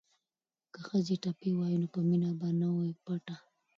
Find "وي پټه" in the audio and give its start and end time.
2.75-3.35